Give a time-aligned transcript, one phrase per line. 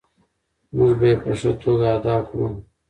[0.75, 2.47] موږ به یې په ښه توګه ادا کړو.